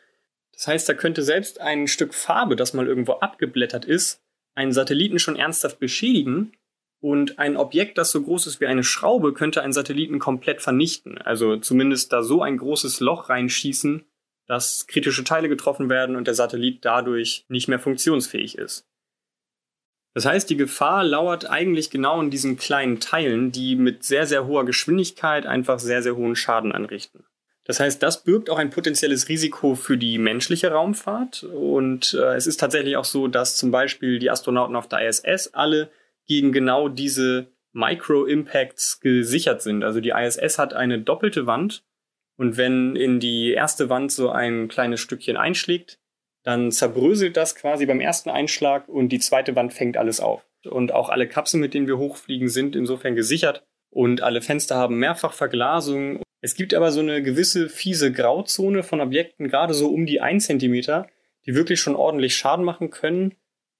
Das 0.52 0.66
heißt, 0.66 0.88
da 0.88 0.94
könnte 0.94 1.22
selbst 1.22 1.60
ein 1.60 1.86
Stück 1.88 2.14
Farbe, 2.14 2.56
das 2.56 2.74
mal 2.74 2.86
irgendwo 2.86 3.14
abgeblättert 3.14 3.84
ist, 3.84 4.20
einen 4.54 4.72
Satelliten 4.72 5.18
schon 5.18 5.36
ernsthaft 5.36 5.78
beschädigen 5.78 6.52
und 7.00 7.38
ein 7.38 7.56
Objekt, 7.56 7.96
das 7.98 8.10
so 8.10 8.22
groß 8.22 8.46
ist 8.46 8.60
wie 8.60 8.66
eine 8.66 8.82
Schraube, 8.82 9.32
könnte 9.32 9.62
einen 9.62 9.72
Satelliten 9.72 10.18
komplett 10.18 10.60
vernichten. 10.60 11.18
Also 11.18 11.56
zumindest 11.56 12.12
da 12.12 12.22
so 12.22 12.42
ein 12.42 12.56
großes 12.56 13.00
Loch 13.00 13.28
reinschießen, 13.28 14.04
dass 14.46 14.86
kritische 14.86 15.24
Teile 15.24 15.48
getroffen 15.48 15.90
werden 15.90 16.16
und 16.16 16.26
der 16.26 16.34
Satellit 16.34 16.84
dadurch 16.84 17.44
nicht 17.48 17.68
mehr 17.68 17.78
funktionsfähig 17.78 18.58
ist. 18.58 18.86
Das 20.14 20.26
heißt, 20.26 20.50
die 20.50 20.56
Gefahr 20.56 21.04
lauert 21.04 21.48
eigentlich 21.48 21.90
genau 21.90 22.20
in 22.20 22.30
diesen 22.30 22.56
kleinen 22.56 22.98
Teilen, 22.98 23.52
die 23.52 23.76
mit 23.76 24.02
sehr, 24.02 24.26
sehr 24.26 24.46
hoher 24.46 24.64
Geschwindigkeit 24.64 25.46
einfach 25.46 25.78
sehr, 25.78 26.02
sehr 26.02 26.16
hohen 26.16 26.34
Schaden 26.34 26.72
anrichten. 26.72 27.24
Das 27.64 27.78
heißt, 27.78 28.02
das 28.02 28.24
birgt 28.24 28.48
auch 28.48 28.58
ein 28.58 28.70
potenzielles 28.70 29.28
Risiko 29.28 29.74
für 29.74 29.98
die 29.98 30.18
menschliche 30.18 30.72
Raumfahrt. 30.72 31.44
Und 31.44 32.14
äh, 32.14 32.34
es 32.34 32.46
ist 32.46 32.58
tatsächlich 32.58 32.96
auch 32.96 33.04
so, 33.04 33.28
dass 33.28 33.56
zum 33.56 33.70
Beispiel 33.70 34.18
die 34.18 34.30
Astronauten 34.30 34.74
auf 34.74 34.88
der 34.88 35.06
ISS 35.06 35.50
alle 35.52 35.90
gegen 36.28 36.52
genau 36.52 36.88
diese 36.88 37.48
Micro-Impacts 37.72 39.00
gesichert 39.00 39.62
sind. 39.62 39.82
Also 39.82 40.00
die 40.00 40.10
ISS 40.10 40.58
hat 40.58 40.74
eine 40.74 41.00
doppelte 41.00 41.46
Wand 41.46 41.82
und 42.36 42.56
wenn 42.56 42.94
in 42.94 43.18
die 43.18 43.52
erste 43.52 43.88
Wand 43.88 44.12
so 44.12 44.30
ein 44.30 44.68
kleines 44.68 45.00
Stückchen 45.00 45.36
einschlägt, 45.36 45.98
dann 46.44 46.70
zerbröselt 46.70 47.36
das 47.36 47.56
quasi 47.56 47.84
beim 47.84 48.00
ersten 48.00 48.30
Einschlag 48.30 48.88
und 48.88 49.10
die 49.10 49.18
zweite 49.18 49.56
Wand 49.56 49.72
fängt 49.72 49.96
alles 49.96 50.20
auf. 50.20 50.46
Und 50.64 50.92
auch 50.92 51.08
alle 51.08 51.28
Kapseln, 51.28 51.60
mit 51.60 51.74
denen 51.74 51.88
wir 51.88 51.98
hochfliegen, 51.98 52.48
sind 52.48 52.76
insofern 52.76 53.16
gesichert 53.16 53.66
und 53.90 54.22
alle 54.22 54.40
Fenster 54.40 54.76
haben 54.76 54.98
mehrfach 54.98 55.32
Verglasung. 55.32 56.22
Es 56.40 56.54
gibt 56.54 56.74
aber 56.74 56.92
so 56.92 57.00
eine 57.00 57.22
gewisse 57.22 57.68
fiese 57.68 58.12
Grauzone 58.12 58.82
von 58.82 59.00
Objekten, 59.00 59.48
gerade 59.48 59.74
so 59.74 59.88
um 59.88 60.06
die 60.06 60.20
1 60.20 60.46
cm, 60.46 61.06
die 61.46 61.54
wirklich 61.54 61.80
schon 61.80 61.96
ordentlich 61.96 62.36
Schaden 62.36 62.64
machen 62.64 62.90
können, 62.90 63.34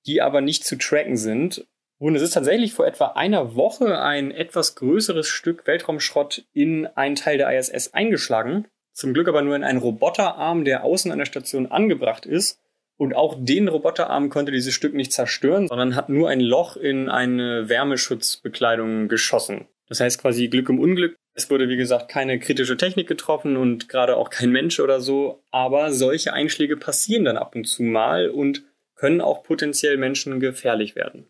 die 0.07 0.21
aber 0.21 0.41
nicht 0.41 0.65
zu 0.65 0.77
tracken 0.77 1.17
sind. 1.17 1.67
Und 1.99 2.15
es 2.15 2.23
ist 2.23 2.35
tatsächlich 2.35 2.75
vor 2.75 2.87
etwa 2.87 3.07
einer 3.17 3.57
Woche 3.57 4.01
ein 4.01 4.31
etwas 4.31 4.77
größeres 4.77 5.27
Stück 5.27 5.67
Weltraumschrott 5.67 6.45
in 6.53 6.87
einen 6.87 7.17
Teil 7.17 7.39
der 7.39 7.51
ISS 7.57 7.93
eingeschlagen. 7.93 8.67
Zum 8.93 9.15
Glück 9.15 9.29
aber 9.29 9.43
nur 9.43 9.57
in 9.57 9.65
einen 9.65 9.81
Roboterarm, 9.81 10.65
der 10.65 10.85
außen 10.85 11.11
an 11.11 11.19
der 11.19 11.27
Station 11.27 11.67
angebracht 11.67 12.25
ist. 12.25 12.61
Und 12.97 13.15
auch 13.15 13.37
den 13.39 13.69
Roboterarm 13.69 14.29
konnte 14.29 14.53
dieses 14.53 14.75
Stück 14.75 14.95
nicht 14.95 15.13
zerstören, 15.13 15.69
sondern 15.69 15.95
hat 15.95 16.09
nur 16.09 16.29
ein 16.29 16.41
Loch 16.41 16.77
in 16.77 17.09
eine 17.09 17.69
Wärmeschutzbekleidung 17.69 19.09
geschossen. 19.09 19.67
Das 19.89 20.01
heißt 20.01 20.21
quasi 20.21 20.49
Glück 20.49 20.69
im 20.69 20.81
Unglück. 20.81 21.17
Es 21.35 21.51
wurde, 21.51 21.69
wie 21.69 21.77
gesagt, 21.77 22.09
keine 22.09 22.39
kritische 22.39 22.77
Technik 22.77 23.07
getroffen 23.07 23.57
und 23.57 23.89
gerade 23.89 24.17
auch 24.17 24.31
kein 24.31 24.51
Mensch 24.51 24.81
oder 24.81 25.01
so. 25.01 25.43
Aber 25.51 25.93
solche 25.93 26.33
Einschläge 26.33 26.77
passieren 26.77 27.25
dann 27.25 27.37
ab 27.37 27.55
und 27.55 27.65
zu 27.65 27.83
mal 27.83 28.29
und 28.29 28.65
können 28.97 29.21
auch 29.21 29.45
potenziell 29.45 29.97
Menschen 29.97 30.41
gefährlich 30.41 30.97
werden. 30.97 31.29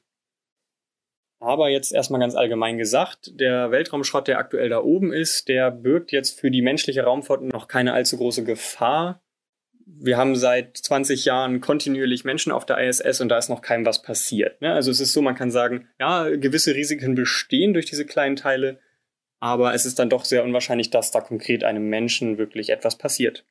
Aber 1.40 1.68
jetzt 1.68 1.92
erstmal 1.92 2.20
ganz 2.20 2.34
allgemein 2.34 2.78
gesagt, 2.78 3.38
der 3.38 3.70
Weltraumschrott, 3.70 4.26
der 4.26 4.38
aktuell 4.38 4.68
da 4.68 4.82
oben 4.82 5.12
ist, 5.12 5.48
der 5.48 5.70
birgt 5.70 6.10
jetzt 6.10 6.38
für 6.38 6.50
die 6.50 6.62
menschliche 6.62 7.04
Raumfahrt 7.04 7.42
noch 7.42 7.68
keine 7.68 7.92
allzu 7.92 8.16
große 8.16 8.42
Gefahr. 8.42 9.22
Wir 9.86 10.16
haben 10.16 10.34
seit 10.36 10.76
20 10.76 11.24
Jahren 11.24 11.60
kontinuierlich 11.60 12.24
Menschen 12.24 12.52
auf 12.52 12.66
der 12.66 12.78
ISS 12.78 13.20
und 13.20 13.28
da 13.28 13.38
ist 13.38 13.48
noch 13.48 13.62
keinem 13.62 13.86
was 13.86 14.02
passiert. 14.02 14.60
Ne? 14.60 14.72
Also 14.72 14.90
es 14.90 15.00
ist 15.00 15.12
so, 15.12 15.22
man 15.22 15.36
kann 15.36 15.50
sagen, 15.50 15.88
ja, 15.98 16.28
gewisse 16.28 16.74
Risiken 16.74 17.14
bestehen 17.14 17.72
durch 17.72 17.86
diese 17.86 18.04
kleinen 18.04 18.36
Teile, 18.36 18.80
aber 19.40 19.72
es 19.74 19.86
ist 19.86 19.98
dann 19.98 20.10
doch 20.10 20.24
sehr 20.24 20.44
unwahrscheinlich, 20.44 20.90
dass 20.90 21.12
da 21.12 21.20
konkret 21.20 21.62
einem 21.62 21.88
Menschen 21.88 22.36
wirklich 22.36 22.70
etwas 22.70 22.98
passiert. 22.98 23.46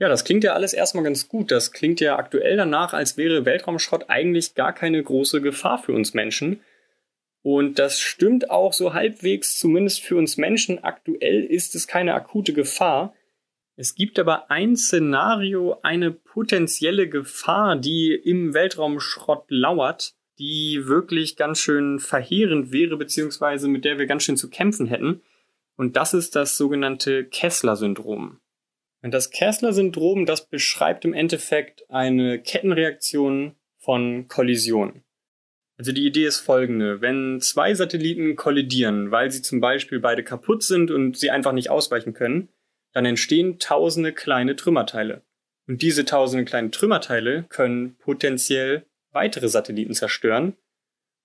Ja, 0.00 0.08
das 0.08 0.24
klingt 0.24 0.44
ja 0.44 0.54
alles 0.54 0.72
erstmal 0.72 1.04
ganz 1.04 1.28
gut. 1.28 1.50
Das 1.50 1.72
klingt 1.72 2.00
ja 2.00 2.16
aktuell 2.16 2.56
danach, 2.56 2.94
als 2.94 3.18
wäre 3.18 3.44
Weltraumschrott 3.44 4.08
eigentlich 4.08 4.54
gar 4.54 4.72
keine 4.72 5.02
große 5.02 5.42
Gefahr 5.42 5.76
für 5.76 5.92
uns 5.92 6.14
Menschen. 6.14 6.60
Und 7.42 7.78
das 7.78 8.00
stimmt 8.00 8.50
auch 8.50 8.72
so 8.72 8.94
halbwegs, 8.94 9.58
zumindest 9.58 10.00
für 10.00 10.16
uns 10.16 10.38
Menschen. 10.38 10.82
Aktuell 10.82 11.44
ist 11.44 11.74
es 11.74 11.86
keine 11.86 12.14
akute 12.14 12.54
Gefahr. 12.54 13.14
Es 13.76 13.94
gibt 13.94 14.18
aber 14.18 14.50
ein 14.50 14.74
Szenario, 14.74 15.78
eine 15.82 16.10
potenzielle 16.10 17.06
Gefahr, 17.06 17.76
die 17.76 18.14
im 18.14 18.54
Weltraumschrott 18.54 19.44
lauert, 19.48 20.14
die 20.38 20.86
wirklich 20.86 21.36
ganz 21.36 21.58
schön 21.60 21.98
verheerend 21.98 22.72
wäre, 22.72 22.96
beziehungsweise 22.96 23.68
mit 23.68 23.84
der 23.84 23.98
wir 23.98 24.06
ganz 24.06 24.22
schön 24.22 24.38
zu 24.38 24.48
kämpfen 24.48 24.86
hätten. 24.86 25.20
Und 25.76 25.96
das 25.96 26.14
ist 26.14 26.36
das 26.36 26.56
sogenannte 26.56 27.24
Kessler-Syndrom. 27.26 28.40
Und 29.02 29.14
das 29.14 29.30
Kessler-Syndrom, 29.30 30.26
das 30.26 30.46
beschreibt 30.46 31.04
im 31.04 31.14
Endeffekt 31.14 31.88
eine 31.90 32.40
Kettenreaktion 32.40 33.54
von 33.78 34.28
Kollisionen. 34.28 35.04
Also 35.78 35.92
die 35.92 36.06
Idee 36.06 36.26
ist 36.26 36.40
folgende. 36.40 37.00
Wenn 37.00 37.40
zwei 37.40 37.72
Satelliten 37.72 38.36
kollidieren, 38.36 39.10
weil 39.10 39.30
sie 39.30 39.40
zum 39.40 39.60
Beispiel 39.60 39.98
beide 39.98 40.22
kaputt 40.22 40.62
sind 40.62 40.90
und 40.90 41.16
sie 41.16 41.30
einfach 41.30 41.52
nicht 41.52 41.70
ausweichen 41.70 42.12
können, 42.12 42.50
dann 42.92 43.06
entstehen 43.06 43.58
tausende 43.58 44.12
kleine 44.12 44.56
Trümmerteile. 44.56 45.22
Und 45.66 45.80
diese 45.80 46.04
tausende 46.04 46.44
kleinen 46.44 46.70
Trümmerteile 46.70 47.44
können 47.48 47.96
potenziell 47.96 48.84
weitere 49.12 49.48
Satelliten 49.48 49.94
zerstören. 49.94 50.54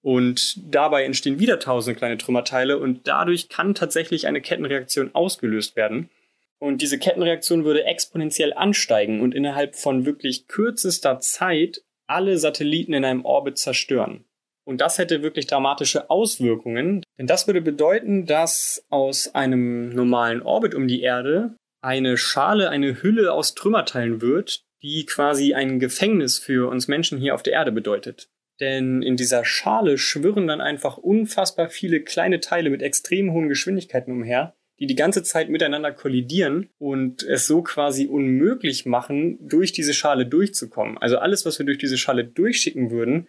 Und 0.01 0.59
dabei 0.73 1.03
entstehen 1.03 1.39
wieder 1.39 1.59
tausende 1.59 1.97
kleine 1.97 2.17
Trümmerteile 2.17 2.77
und 2.77 3.07
dadurch 3.07 3.49
kann 3.49 3.75
tatsächlich 3.75 4.27
eine 4.27 4.39
Kettenreaktion 4.39 5.13
ausgelöst 5.13 5.75
werden. 5.75 6.09
Und 6.59 6.81
diese 6.81 6.97
Kettenreaktion 6.97 7.65
würde 7.65 7.85
exponentiell 7.85 8.53
ansteigen 8.53 9.21
und 9.21 9.35
innerhalb 9.35 9.75
von 9.75 10.05
wirklich 10.05 10.47
kürzester 10.47 11.19
Zeit 11.19 11.83
alle 12.07 12.37
Satelliten 12.37 12.93
in 12.93 13.05
einem 13.05 13.25
Orbit 13.25 13.57
zerstören. 13.57 14.25
Und 14.65 14.81
das 14.81 14.97
hätte 14.97 15.21
wirklich 15.21 15.45
dramatische 15.47 16.09
Auswirkungen, 16.09 17.03
denn 17.19 17.27
das 17.27 17.45
würde 17.45 17.61
bedeuten, 17.61 18.25
dass 18.25 18.83
aus 18.89 19.33
einem 19.35 19.89
normalen 19.89 20.41
Orbit 20.41 20.73
um 20.73 20.87
die 20.87 21.01
Erde 21.01 21.55
eine 21.81 22.17
Schale, 22.17 22.69
eine 22.69 23.03
Hülle 23.03 23.31
aus 23.31 23.53
Trümmerteilen 23.53 24.21
wird, 24.21 24.63
die 24.81 25.05
quasi 25.05 25.53
ein 25.53 25.79
Gefängnis 25.79 26.39
für 26.39 26.69
uns 26.69 26.87
Menschen 26.87 27.19
hier 27.19 27.35
auf 27.35 27.43
der 27.43 27.53
Erde 27.53 27.71
bedeutet. 27.71 28.29
Denn 28.59 29.03
in 29.03 29.17
dieser 29.17 29.45
Schale 29.45 29.97
schwirren 29.97 30.47
dann 30.47 30.61
einfach 30.61 30.97
unfassbar 30.97 31.69
viele 31.69 32.01
kleine 32.01 32.39
Teile 32.39 32.69
mit 32.69 32.81
extrem 32.81 33.33
hohen 33.33 33.49
Geschwindigkeiten 33.49 34.11
umher, 34.11 34.55
die 34.79 34.87
die 34.87 34.95
ganze 34.95 35.23
Zeit 35.23 35.49
miteinander 35.49 35.91
kollidieren 35.91 36.69
und 36.77 37.23
es 37.23 37.47
so 37.47 37.61
quasi 37.61 38.07
unmöglich 38.07 38.85
machen, 38.85 39.37
durch 39.47 39.71
diese 39.71 39.93
Schale 39.93 40.25
durchzukommen. 40.25 40.97
Also 40.97 41.17
alles, 41.17 41.45
was 41.45 41.59
wir 41.59 41.65
durch 41.65 41.77
diese 41.77 41.97
Schale 41.97 42.25
durchschicken 42.25 42.91
würden, 42.91 43.27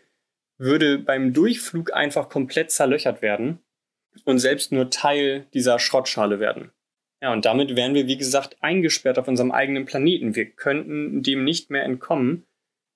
würde 0.59 0.99
beim 0.99 1.33
Durchflug 1.33 1.93
einfach 1.93 2.29
komplett 2.29 2.71
zerlöchert 2.71 3.23
werden 3.23 3.61
und 4.25 4.39
selbst 4.39 4.73
nur 4.73 4.91
Teil 4.91 5.47
dieser 5.53 5.79
Schrottschale 5.79 6.41
werden. 6.41 6.71
Ja, 7.23 7.33
und 7.33 7.45
damit 7.45 7.77
wären 7.77 7.95
wir, 7.95 8.07
wie 8.07 8.17
gesagt, 8.17 8.57
eingesperrt 8.61 9.19
auf 9.19 9.29
unserem 9.29 9.53
eigenen 9.53 9.85
Planeten. 9.85 10.35
Wir 10.35 10.47
könnten 10.47 11.23
dem 11.23 11.45
nicht 11.45 11.71
mehr 11.71 11.85
entkommen. 11.85 12.45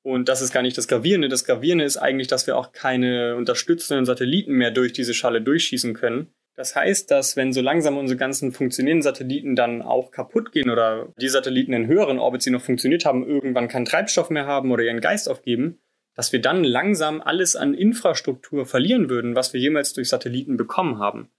Und 0.02 0.28
das 0.28 0.40
ist 0.40 0.52
gar 0.52 0.62
nicht 0.62 0.78
das 0.78 0.88
Gravierende. 0.88 1.28
Das 1.28 1.44
Gravierende 1.44 1.84
ist 1.84 1.96
eigentlich, 1.96 2.28
dass 2.28 2.46
wir 2.46 2.56
auch 2.56 2.72
keine 2.72 3.36
unterstützenden 3.36 4.06
Satelliten 4.06 4.52
mehr 4.52 4.70
durch 4.70 4.92
diese 4.92 5.14
Schale 5.14 5.42
durchschießen 5.42 5.94
können. 5.94 6.32
Das 6.56 6.76
heißt, 6.76 7.10
dass 7.10 7.36
wenn 7.36 7.52
so 7.52 7.60
langsam 7.60 7.96
unsere 7.96 8.18
ganzen 8.18 8.52
funktionierenden 8.52 9.02
Satelliten 9.02 9.56
dann 9.56 9.82
auch 9.82 10.10
kaputt 10.10 10.52
gehen 10.52 10.70
oder 10.70 11.08
die 11.20 11.28
Satelliten 11.28 11.72
in 11.72 11.86
höheren 11.86 12.18
Orbits, 12.18 12.44
die 12.44 12.50
noch 12.50 12.62
funktioniert 12.62 13.04
haben, 13.04 13.26
irgendwann 13.26 13.68
keinen 13.68 13.86
Treibstoff 13.86 14.30
mehr 14.30 14.46
haben 14.46 14.70
oder 14.70 14.82
ihren 14.82 15.00
Geist 15.00 15.28
aufgeben, 15.28 15.80
dass 16.14 16.32
wir 16.32 16.40
dann 16.40 16.64
langsam 16.64 17.20
alles 17.20 17.56
an 17.56 17.72
Infrastruktur 17.72 18.66
verlieren 18.66 19.08
würden, 19.08 19.36
was 19.36 19.52
wir 19.52 19.60
jemals 19.60 19.92
durch 19.92 20.08
Satelliten 20.08 20.56
bekommen 20.56 20.98
haben. 20.98 21.30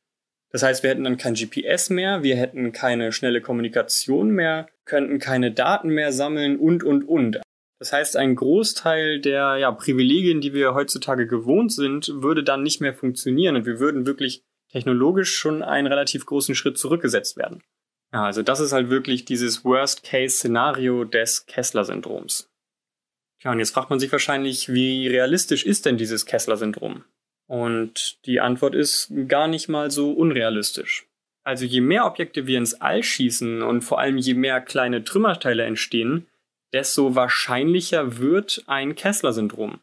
Das 0.51 0.63
heißt, 0.63 0.83
wir 0.83 0.89
hätten 0.89 1.03
dann 1.03 1.17
kein 1.17 1.33
GPS 1.33 1.89
mehr, 1.89 2.23
wir 2.23 2.35
hätten 2.35 2.71
keine 2.71 3.11
schnelle 3.11 3.41
Kommunikation 3.41 4.31
mehr, 4.31 4.67
könnten 4.85 5.19
keine 5.19 5.51
Daten 5.51 5.89
mehr 5.89 6.11
sammeln 6.11 6.57
und, 6.57 6.83
und, 6.83 7.07
und. 7.07 7.41
Das 7.79 7.93
heißt, 7.93 8.17
ein 8.17 8.35
Großteil 8.35 9.21
der 9.21 9.57
ja, 9.57 9.71
Privilegien, 9.71 10.41
die 10.41 10.53
wir 10.53 10.75
heutzutage 10.75 11.25
gewohnt 11.25 11.71
sind, 11.71 12.11
würde 12.15 12.43
dann 12.43 12.63
nicht 12.63 12.81
mehr 12.81 12.93
funktionieren 12.93 13.55
und 13.55 13.65
wir 13.65 13.79
würden 13.79 14.05
wirklich 14.05 14.43
technologisch 14.71 15.35
schon 15.35 15.63
einen 15.63 15.87
relativ 15.87 16.25
großen 16.25 16.55
Schritt 16.55 16.77
zurückgesetzt 16.77 17.37
werden. 17.37 17.63
Ja, 18.13 18.25
also 18.25 18.43
das 18.43 18.59
ist 18.59 18.73
halt 18.73 18.89
wirklich 18.89 19.25
dieses 19.25 19.63
Worst-Case-Szenario 19.63 21.05
des 21.05 21.45
Kessler-Syndroms. 21.45 22.49
Ja, 23.43 23.51
und 23.51 23.59
jetzt 23.59 23.73
fragt 23.73 23.89
man 23.89 23.99
sich 23.99 24.11
wahrscheinlich, 24.11 24.71
wie 24.71 25.07
realistisch 25.07 25.65
ist 25.65 25.85
denn 25.85 25.97
dieses 25.97 26.25
Kessler-Syndrom? 26.25 27.05
Und 27.47 28.25
die 28.25 28.39
Antwort 28.39 28.75
ist 28.75 29.11
gar 29.27 29.47
nicht 29.47 29.67
mal 29.67 29.91
so 29.91 30.11
unrealistisch. 30.11 31.07
Also 31.43 31.65
je 31.65 31.81
mehr 31.81 32.05
Objekte 32.05 32.45
wir 32.45 32.57
ins 32.57 32.75
All 32.75 33.01
schießen 33.01 33.61
und 33.63 33.81
vor 33.81 33.99
allem 33.99 34.17
je 34.17 34.35
mehr 34.35 34.61
kleine 34.61 35.03
Trümmerteile 35.03 35.63
entstehen, 35.63 36.27
desto 36.71 37.15
wahrscheinlicher 37.15 38.19
wird 38.19 38.63
ein 38.67 38.95
Kessler-Syndrom. 38.95 39.79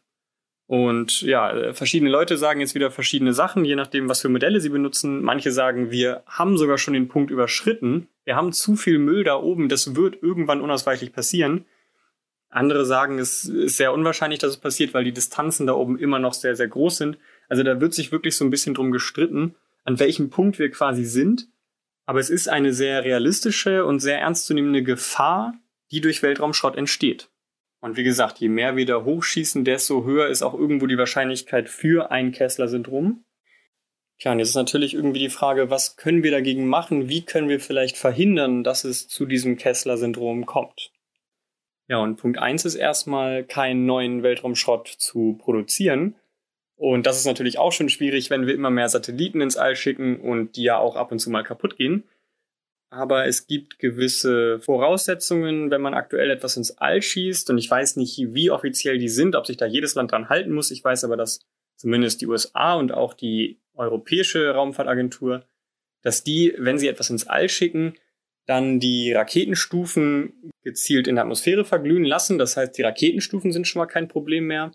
Und 0.69 1.23
ja, 1.23 1.73
verschiedene 1.73 2.11
Leute 2.11 2.37
sagen 2.37 2.59
jetzt 2.59 2.75
wieder 2.75 2.91
verschiedene 2.91 3.33
Sachen, 3.33 3.65
je 3.65 3.75
nachdem, 3.75 4.07
was 4.07 4.21
für 4.21 4.29
Modelle 4.29 4.61
sie 4.61 4.69
benutzen. 4.69 5.23
Manche 5.23 5.51
sagen, 5.51 5.89
wir 5.89 6.21
haben 6.27 6.59
sogar 6.59 6.77
schon 6.77 6.93
den 6.93 7.07
Punkt 7.07 7.31
überschritten. 7.31 8.07
Wir 8.23 8.35
haben 8.35 8.53
zu 8.53 8.75
viel 8.75 8.99
Müll 8.99 9.23
da 9.23 9.35
oben, 9.35 9.67
das 9.67 9.95
wird 9.95 10.21
irgendwann 10.21 10.61
unausweichlich 10.61 11.11
passieren. 11.11 11.65
Andere 12.49 12.85
sagen, 12.85 13.17
es 13.17 13.45
ist 13.45 13.77
sehr 13.77 13.93
unwahrscheinlich, 13.93 14.37
dass 14.37 14.51
es 14.51 14.57
passiert, 14.57 14.93
weil 14.93 15.03
die 15.03 15.11
Distanzen 15.11 15.65
da 15.65 15.73
oben 15.73 15.97
immer 15.97 16.19
noch 16.19 16.35
sehr, 16.35 16.55
sehr 16.55 16.67
groß 16.67 16.97
sind. 16.97 17.17
Also 17.47 17.63
da 17.63 17.81
wird 17.81 17.95
sich 17.95 18.11
wirklich 18.11 18.35
so 18.35 18.45
ein 18.45 18.51
bisschen 18.51 18.75
drum 18.75 18.91
gestritten, 18.91 19.55
an 19.85 19.97
welchem 19.97 20.29
Punkt 20.29 20.59
wir 20.59 20.69
quasi 20.69 21.03
sind. 21.03 21.47
Aber 22.05 22.19
es 22.19 22.29
ist 22.29 22.47
eine 22.47 22.73
sehr 22.73 23.03
realistische 23.03 23.85
und 23.85 24.01
sehr 24.01 24.19
ernstzunehmende 24.19 24.83
Gefahr, 24.83 25.55
die 25.89 26.01
durch 26.01 26.21
Weltraumschrott 26.21 26.75
entsteht. 26.75 27.27
Und 27.81 27.95
wie 27.95 28.03
gesagt, 28.03 28.39
je 28.39 28.49
mehr 28.49 28.75
wir 28.75 28.85
da 28.85 29.03
hochschießen, 29.03 29.63
desto 29.63 30.03
höher 30.03 30.27
ist 30.27 30.41
auch 30.41 30.53
irgendwo 30.53 30.85
die 30.85 30.97
Wahrscheinlichkeit 30.97 31.69
für 31.69 32.11
ein 32.11 32.31
Kessler-Syndrom. 32.31 33.23
Tja, 34.17 34.33
und 34.33 34.39
jetzt 34.39 34.49
ist 34.49 34.55
natürlich 34.55 34.93
irgendwie 34.93 35.19
die 35.19 35.29
Frage, 35.29 35.69
was 35.69 35.95
können 35.95 36.23
wir 36.23 36.31
dagegen 36.31 36.67
machen? 36.67 37.07
Wie 37.07 37.23
können 37.23 37.47
wir 37.47 37.61
vielleicht 37.61 37.97
verhindern, 37.97 38.65
dass 38.65 38.83
es 38.83 39.07
zu 39.07 39.25
diesem 39.25 39.55
Kessler-Syndrom 39.55 40.45
kommt? 40.45 40.91
Ja, 41.87 41.97
und 41.99 42.17
Punkt 42.17 42.37
eins 42.37 42.65
ist 42.65 42.75
erstmal, 42.75 43.45
keinen 43.45 43.85
neuen 43.85 44.21
Weltraumschrott 44.21 44.87
zu 44.87 45.37
produzieren. 45.39 46.15
Und 46.75 47.05
das 47.07 47.17
ist 47.17 47.25
natürlich 47.25 47.57
auch 47.59 47.71
schon 47.71 47.89
schwierig, 47.89 48.29
wenn 48.29 48.45
wir 48.45 48.53
immer 48.53 48.69
mehr 48.69 48.89
Satelliten 48.89 49.41
ins 49.41 49.57
All 49.57 49.75
schicken 49.75 50.19
und 50.19 50.55
die 50.57 50.63
ja 50.63 50.77
auch 50.77 50.95
ab 50.95 51.11
und 51.11 51.19
zu 51.19 51.29
mal 51.29 51.43
kaputt 51.43 51.77
gehen. 51.77 52.03
Aber 52.91 53.27
es 53.27 53.45
gibt 53.45 53.77
gewisse 53.77 54.59
Voraussetzungen, 54.59 55.69
wenn 55.69 55.81
man 55.81 55.93
aktuell 55.93 56.31
etwas 56.31 56.57
ins 56.57 56.71
All 56.77 57.01
schießt. 57.01 57.49
Und 57.51 57.59
ich 57.59 57.69
weiß 57.69 57.97
nicht, 57.97 58.17
wie 58.33 58.49
offiziell 58.49 58.97
die 58.97 59.09
sind, 59.09 59.35
ob 59.35 59.45
sich 59.45 59.57
da 59.57 59.65
jedes 59.65 59.93
Land 59.95 60.11
dran 60.11 60.29
halten 60.29 60.51
muss. 60.51 60.71
Ich 60.71 60.83
weiß 60.83 61.03
aber, 61.03 61.15
dass 61.15 61.39
zumindest 61.75 62.21
die 62.21 62.27
USA 62.27 62.73
und 62.75 62.91
auch 62.91 63.13
die 63.13 63.59
Europäische 63.75 64.49
Raumfahrtagentur, 64.49 65.45
dass 66.01 66.23
die, 66.23 66.53
wenn 66.57 66.79
sie 66.79 66.87
etwas 66.87 67.09
ins 67.09 67.27
All 67.27 67.47
schicken, 67.47 67.93
dann 68.45 68.79
die 68.79 69.13
Raketenstufen 69.13 70.51
gezielt 70.63 71.07
in 71.07 71.15
der 71.15 71.23
Atmosphäre 71.23 71.65
verglühen 71.65 72.03
lassen. 72.03 72.39
Das 72.39 72.57
heißt, 72.57 72.75
die 72.75 72.81
Raketenstufen 72.81 73.51
sind 73.51 73.67
schon 73.67 73.79
mal 73.79 73.85
kein 73.85 74.07
Problem 74.07 74.47
mehr. 74.47 74.71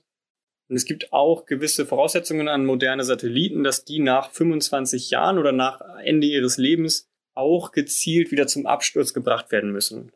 Und 0.68 0.76
es 0.76 0.84
gibt 0.84 1.12
auch 1.12 1.44
gewisse 1.44 1.84
Voraussetzungen 1.84 2.46
an 2.46 2.64
moderne 2.64 3.02
Satelliten, 3.02 3.64
dass 3.64 3.84
die 3.84 3.98
nach 3.98 4.30
25 4.30 5.10
Jahren 5.10 5.38
oder 5.38 5.52
nach 5.52 5.80
Ende 6.02 6.28
ihres 6.28 6.56
Lebens 6.56 7.10
auch 7.34 7.72
gezielt 7.72 8.30
wieder 8.30 8.46
zum 8.46 8.66
Absturz 8.66 9.12
gebracht 9.12 9.52
werden 9.52 9.72
müssen. 9.72 10.12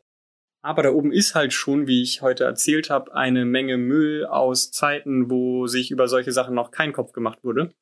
Aber 0.63 0.83
da 0.83 0.91
oben 0.91 1.13
ist 1.13 1.35
halt 1.35 1.53
schon, 1.53 1.87
wie 1.87 2.03
ich 2.03 2.21
heute 2.21 2.45
erzählt 2.45 2.91
habe, 2.91 3.15
eine 3.15 3.45
Menge 3.45 3.77
Müll 3.77 4.27
aus 4.27 4.71
Zeiten, 4.71 5.31
wo 5.31 5.67
sich 5.67 5.91
über 5.91 6.09
solche 6.09 6.33
Sachen 6.33 6.55
noch 6.55 6.71
kein 6.71 6.93
Kopf 6.93 7.13
gemacht 7.13 7.39
wurde. 7.43 7.73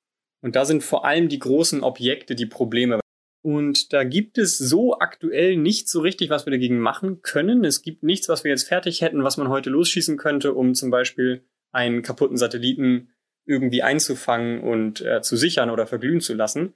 Und 0.43 0.57
da 0.57 0.64
sind 0.64 0.85
vor 0.85 1.05
allem 1.05 1.28
die 1.28 1.38
großen 1.38 1.83
Objekte 1.83 2.35
die 2.35 2.47
Probleme. 2.47 3.00
Und 3.43 3.93
da 3.93 4.05
gibt 4.05 4.38
es 4.38 4.59
so 4.59 4.99
aktuell 4.99 5.57
nicht 5.57 5.88
so 5.88 6.00
richtig, 6.00 6.31
was 6.31 6.47
wir 6.47 6.50
dagegen 6.50 6.78
machen 6.78 7.23
können. 7.23 7.64
Es 7.64 7.83
gibt 7.83 8.02
nichts, 8.02 8.28
was 8.28 8.45
wir 8.45 8.50
jetzt 8.50 8.69
fertig 8.69 9.00
hätten, 9.00 9.25
was 9.25 9.37
man 9.37 9.49
heute 9.49 9.71
losschießen 9.71 10.16
könnte, 10.16 10.52
um 10.52 10.75
zum 10.75 10.90
Beispiel 10.90 11.45
einen 11.73 12.02
kaputten 12.02 12.37
Satelliten 12.37 13.11
irgendwie 13.47 13.83
einzufangen 13.83 14.61
und 14.61 15.00
äh, 15.00 15.23
zu 15.23 15.37
sichern 15.37 15.71
oder 15.71 15.87
verglühen 15.87 16.21
zu 16.21 16.35
lassen. 16.35 16.75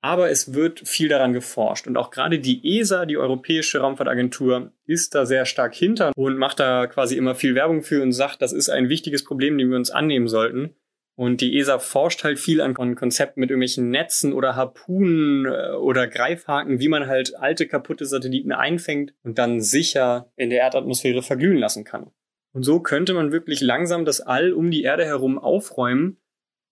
Aber 0.00 0.30
es 0.30 0.54
wird 0.54 0.86
viel 0.86 1.08
daran 1.08 1.32
geforscht. 1.32 1.86
Und 1.86 1.96
auch 1.96 2.10
gerade 2.10 2.38
die 2.38 2.78
ESA, 2.78 3.06
die 3.06 3.16
Europäische 3.16 3.80
Raumfahrtagentur, 3.80 4.72
ist 4.84 5.14
da 5.14 5.26
sehr 5.26 5.46
stark 5.46 5.74
hinter 5.74 6.12
und 6.16 6.38
macht 6.38 6.60
da 6.60 6.86
quasi 6.86 7.16
immer 7.16 7.34
viel 7.34 7.54
Werbung 7.54 7.82
für 7.82 8.02
und 8.02 8.12
sagt, 8.12 8.42
das 8.42 8.52
ist 8.52 8.68
ein 8.68 8.88
wichtiges 8.88 9.24
Problem, 9.24 9.58
dem 9.58 9.70
wir 9.70 9.76
uns 9.76 9.90
annehmen 9.90 10.28
sollten. 10.28 10.76
Und 11.16 11.40
die 11.40 11.58
ESA 11.58 11.78
forscht 11.78 12.24
halt 12.24 12.38
viel 12.38 12.60
an 12.60 12.74
Konzepten 12.74 13.40
mit 13.40 13.48
irgendwelchen 13.48 13.90
Netzen 13.90 14.34
oder 14.34 14.54
Harpunen 14.54 15.46
äh, 15.46 15.72
oder 15.72 16.06
Greifhaken, 16.08 16.78
wie 16.78 16.88
man 16.88 17.06
halt 17.06 17.34
alte, 17.36 17.66
kaputte 17.66 18.04
Satelliten 18.04 18.52
einfängt 18.52 19.14
und 19.24 19.38
dann 19.38 19.62
sicher 19.62 20.30
in 20.36 20.50
der 20.50 20.60
Erdatmosphäre 20.60 21.22
verglühen 21.22 21.56
lassen 21.56 21.84
kann. 21.84 22.10
Und 22.52 22.64
so 22.64 22.80
könnte 22.80 23.14
man 23.14 23.32
wirklich 23.32 23.62
langsam 23.62 24.04
das 24.04 24.20
All 24.20 24.52
um 24.52 24.70
die 24.70 24.82
Erde 24.82 25.06
herum 25.06 25.38
aufräumen 25.38 26.18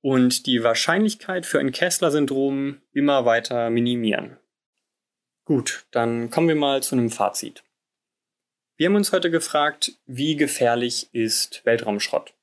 und 0.04 0.44
die 0.44 0.62
Wahrscheinlichkeit 0.62 1.46
für 1.46 1.60
ein 1.60 1.72
Kessler-Syndrom 1.72 2.82
immer 2.92 3.24
weiter 3.24 3.70
minimieren. 3.70 4.36
Gut, 5.46 5.86
dann 5.92 6.28
kommen 6.30 6.46
wir 6.46 6.56
mal 6.56 6.82
zu 6.82 6.94
einem 6.94 7.08
Fazit. 7.08 7.64
Wir 8.76 8.88
haben 8.88 8.96
uns 8.96 9.12
heute 9.12 9.30
gefragt, 9.30 9.92
wie 10.04 10.36
gefährlich 10.36 11.08
ist 11.14 11.64
Weltraumschrott? 11.64 12.34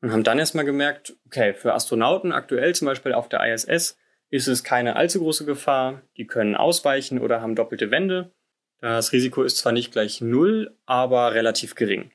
Und 0.00 0.12
haben 0.12 0.24
dann 0.24 0.38
erstmal 0.38 0.64
gemerkt, 0.64 1.14
okay, 1.26 1.52
für 1.52 1.74
Astronauten 1.74 2.32
aktuell 2.32 2.74
zum 2.74 2.86
Beispiel 2.86 3.12
auf 3.12 3.28
der 3.28 3.44
ISS 3.52 3.98
ist 4.30 4.46
es 4.46 4.64
keine 4.64 4.96
allzu 4.96 5.18
große 5.18 5.44
Gefahr. 5.44 6.00
Die 6.16 6.26
können 6.26 6.54
ausweichen 6.54 7.18
oder 7.18 7.42
haben 7.42 7.54
doppelte 7.54 7.90
Wände. 7.90 8.32
Das 8.80 9.12
Risiko 9.12 9.42
ist 9.42 9.58
zwar 9.58 9.72
nicht 9.72 9.92
gleich 9.92 10.22
null, 10.22 10.74
aber 10.86 11.34
relativ 11.34 11.74
gering. 11.74 12.12